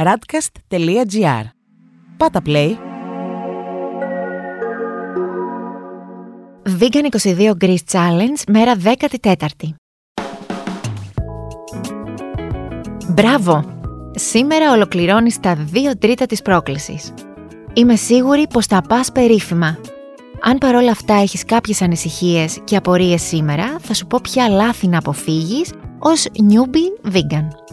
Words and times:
radcast.gr 0.00 1.44
Πάτα 2.16 2.40
play! 2.46 2.74
Vegan 6.78 7.08
22 7.22 7.52
Greece 7.60 7.74
Challenge, 7.92 8.42
μέρα 8.48 8.74
14η. 8.82 9.74
Μπράβο! 13.08 13.64
Σήμερα 14.14 14.72
ολοκληρώνεις 14.72 15.40
τα 15.40 15.56
2 15.72 15.76
τρίτα 15.98 16.26
της 16.26 16.42
πρόκλησης. 16.42 17.14
Είμαι 17.72 17.96
σίγουρη 17.96 18.46
πως 18.48 18.66
θα 18.66 18.82
πας 18.88 19.12
περίφημα. 19.12 19.78
Αν 20.40 20.58
παρόλα 20.58 20.90
αυτά 20.90 21.14
έχεις 21.14 21.44
κάποιες 21.44 21.82
ανησυχίες 21.82 22.60
και 22.64 22.76
απορίες 22.76 23.22
σήμερα, 23.22 23.76
θα 23.80 23.94
σου 23.94 24.06
πω 24.06 24.18
ποια 24.22 24.48
λάθη 24.48 24.86
να 24.86 24.98
αποφύγεις 24.98 25.72
ως 25.98 26.26
newbie 26.32 27.12
vegan. 27.12 27.63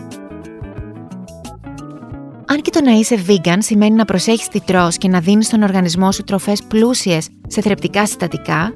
Αν 2.61 2.71
και 2.71 2.79
το 2.79 2.89
να 2.89 2.97
είσαι 2.97 3.23
vegan 3.27 3.57
σημαίνει 3.59 3.95
να 3.95 4.05
προσέχεις 4.05 4.47
τι 4.47 4.61
τρως 4.61 4.97
και 4.97 5.07
να 5.07 5.19
δίνεις 5.19 5.45
στον 5.45 5.61
οργανισμό 5.61 6.11
σου 6.11 6.23
τροφές 6.23 6.63
πλούσιες 6.63 7.29
σε 7.47 7.61
θρεπτικά 7.61 8.05
συστατικά, 8.05 8.73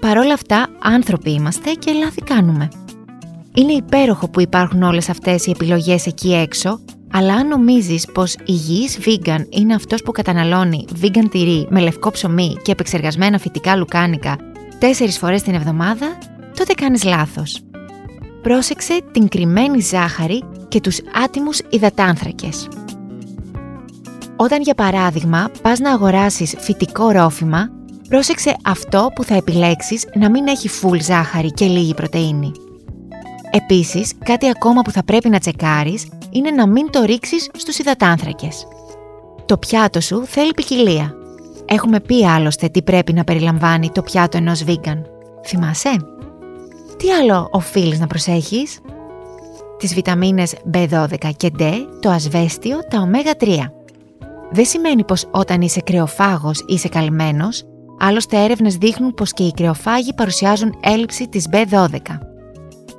παρόλα 0.00 0.32
αυτά 0.32 0.68
άνθρωποι 0.78 1.30
είμαστε 1.30 1.72
και 1.72 1.92
λάθη 1.92 2.20
κάνουμε. 2.20 2.68
Είναι 3.54 3.72
υπέροχο 3.72 4.28
που 4.28 4.40
υπάρχουν 4.40 4.82
όλες 4.82 5.08
αυτές 5.08 5.46
οι 5.46 5.50
επιλογές 5.50 6.06
εκεί 6.06 6.34
έξω, 6.34 6.80
αλλά 7.12 7.34
αν 7.34 7.48
νομίζεις 7.48 8.06
πως 8.14 8.36
υγιής 8.44 8.98
vegan 9.04 9.44
είναι 9.48 9.74
αυτός 9.74 10.02
που 10.02 10.12
καταναλώνει 10.12 10.84
vegan 11.02 11.30
τυρί 11.30 11.66
με 11.70 11.80
λευκό 11.80 12.10
ψωμί 12.10 12.56
και 12.62 12.72
επεξεργασμένα 12.72 13.38
φυτικά 13.38 13.76
λουκάνικα 13.76 14.36
τέσσερις 14.78 15.18
φορές 15.18 15.42
την 15.42 15.54
εβδομάδα, 15.54 16.18
τότε 16.56 16.72
κάνεις 16.72 17.04
λάθος. 17.04 17.60
Πρόσεξε 18.42 19.00
την 19.12 19.28
κρυμμένη 19.28 19.80
ζάχαρη 19.80 20.42
και 20.68 20.80
τους 20.80 20.98
άτιμους 21.24 21.60
υδατάνθρακες. 21.70 22.68
Όταν 24.40 24.62
για 24.62 24.74
παράδειγμα 24.74 25.50
πας 25.62 25.78
να 25.78 25.92
αγοράσεις 25.92 26.54
φυτικό 26.58 27.10
ρόφημα, 27.10 27.70
πρόσεξε 28.08 28.56
αυτό 28.64 29.10
που 29.14 29.24
θα 29.24 29.34
επιλέξεις 29.34 30.06
να 30.14 30.30
μην 30.30 30.46
έχει 30.46 30.68
φουλ 30.68 30.98
ζάχαρη 30.98 31.52
και 31.52 31.66
λίγη 31.66 31.94
πρωτεΐνη. 31.94 32.52
Επίσης, 33.50 34.12
κάτι 34.24 34.48
ακόμα 34.48 34.82
που 34.82 34.90
θα 34.90 35.04
πρέπει 35.04 35.28
να 35.28 35.38
τσεκάρεις 35.38 36.08
είναι 36.30 36.50
να 36.50 36.66
μην 36.66 36.90
το 36.90 37.02
ρίξεις 37.02 37.50
στους 37.56 37.78
υδατάνθρακες. 37.78 38.66
Το 39.46 39.56
πιάτο 39.56 40.00
σου 40.00 40.24
θέλει 40.26 40.54
ποικιλία. 40.54 41.14
Έχουμε 41.64 42.00
πει 42.00 42.26
άλλωστε 42.26 42.68
τι 42.68 42.82
πρέπει 42.82 43.12
να 43.12 43.24
περιλαμβάνει 43.24 43.90
το 43.90 44.02
πιάτο 44.02 44.36
ενός 44.36 44.64
vegan. 44.66 45.02
Θυμάσαι; 45.46 45.96
Τι 46.96 47.10
άλλο 47.10 47.48
οφείλεις 47.50 48.00
να 48.00 48.06
προσέχεις; 48.06 48.78
Τις 49.78 49.94
βιταμίνες 49.94 50.54
B12 50.74 51.30
και 51.36 51.50
D, 51.58 51.72
το 52.00 52.10
ασβέστιο, 52.10 52.78
τα 52.90 53.00
ωμέγα 53.00 53.32
3. 53.36 53.72
Δεν 54.50 54.64
σημαίνει 54.64 55.04
πως 55.04 55.26
όταν 55.30 55.60
είσαι 55.60 55.80
κρεοφάγος 55.80 56.64
είσαι 56.66 56.88
καλυμμένος, 56.88 57.62
άλλωστε 57.98 58.44
έρευνες 58.44 58.76
δείχνουν 58.76 59.14
πως 59.14 59.32
και 59.32 59.42
οι 59.42 59.52
κρεοφάγοι 59.52 60.14
παρουσιάζουν 60.14 60.74
έλλειψη 60.80 61.28
της 61.28 61.46
B12. 61.52 61.98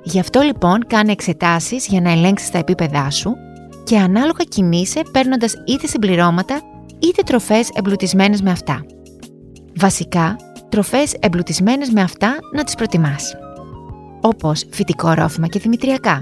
Γι' 0.03 0.19
αυτό 0.19 0.41
λοιπόν 0.41 0.88
κάνε 0.88 1.11
εξετάσεις 1.11 1.88
για 1.88 2.02
να 2.02 2.11
ελέγξεις 2.11 2.50
τα 2.50 2.58
επίπεδά 2.58 3.09
σου 3.09 3.36
και 3.83 3.97
ανάλογα 3.97 4.44
κινείσαι 4.50 5.02
παίρνοντας 5.11 5.53
είτε 5.67 5.88
συμπληρώματα 5.88 6.61
είτε 7.00 7.22
τροφές 7.25 7.69
εμπλουτισμένες 7.73 8.41
με 8.41 8.52
αυτά. 8.52 8.86
Βασικά, 9.75 10.36
τροφές 10.69 11.13
εμπλουτισμένες 11.19 11.89
με 11.89 12.02
αυτά 12.02 12.36
να 12.56 12.63
τις 12.63 12.75
προτιμάς. 12.75 13.36
Όπως 14.22 14.66
φυτικό 14.69 15.11
ρόφημα 15.11 15.47
και 15.47 15.59
δημητριακά. 15.59 16.22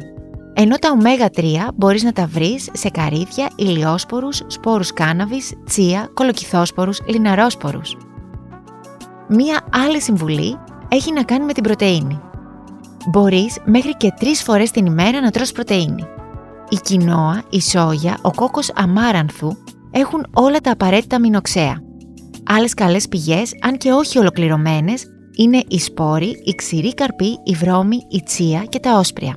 Ενώ 0.59 0.75
τα 0.75 0.89
ωμέγα 0.91 1.29
3 1.35 1.41
μπορείς 1.75 2.03
να 2.03 2.11
τα 2.11 2.25
βρεις 2.25 2.69
σε 2.73 2.89
καρύδια, 2.89 3.49
ηλιόσπορους, 3.55 4.41
σπόρους 4.47 4.93
κάναβης, 4.93 5.53
τσία, 5.65 6.09
κολοκυθόσπορους, 6.13 7.01
λιναρόσπορους. 7.05 7.97
Μία 9.29 9.59
άλλη 9.71 10.01
συμβουλή 10.01 10.57
έχει 10.87 11.13
να 11.13 11.23
κάνει 11.23 11.45
με 11.45 11.53
την 11.53 11.63
πρωτεΐνη. 11.63 12.19
Μπορείς 13.09 13.57
μέχρι 13.65 13.97
και 13.97 14.13
τρεις 14.19 14.43
φορές 14.43 14.71
την 14.71 14.85
ημέρα 14.85 15.21
να 15.21 15.31
τρως 15.31 15.51
πρωτεΐνη. 15.51 16.03
Η 16.69 16.75
κοινόα, 16.75 17.43
η 17.49 17.61
σόγια, 17.61 18.17
ο 18.21 18.31
κόκκος 18.31 18.71
αμάρανθου 18.75 19.51
έχουν 19.91 20.25
όλα 20.33 20.59
τα 20.59 20.71
απαραίτητα 20.71 21.19
μηνοξέα. 21.19 21.81
Άλλες 22.49 22.73
καλές 22.73 23.07
πηγές, 23.07 23.53
αν 23.61 23.77
και 23.77 23.91
όχι 23.91 24.17
ολοκληρωμένες, 24.17 25.05
είναι 25.37 25.63
οι 25.67 25.79
σπόροι, 25.79 26.41
η 26.43 26.51
ξηρή 26.55 26.93
καρπή, 26.93 27.39
η 27.43 27.53
βρώμη, 27.53 27.97
η 28.09 28.23
τσία 28.23 28.63
και 28.69 28.79
τα 28.79 28.97
όσπρια. 28.97 29.35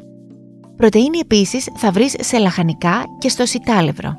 Πρωτεΐνη 0.81 1.19
επίσης 1.19 1.69
θα 1.77 1.91
βρεις 1.91 2.15
σε 2.19 2.39
λαχανικά 2.39 3.05
και 3.19 3.29
στο 3.29 3.47
σιτάλευρο. 3.47 4.15